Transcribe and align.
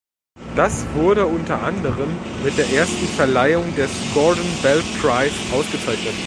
Das 0.55 0.83
wurde 0.95 1.27
unter 1.27 1.61
anderem 1.61 2.09
mit 2.43 2.57
der 2.57 2.67
ersten 2.73 3.05
Verleihung 3.09 3.75
des 3.75 3.91
Gordon 4.15 4.49
Bell 4.63 4.81
Prize 4.99 5.35
ausgezeichnet. 5.53 6.15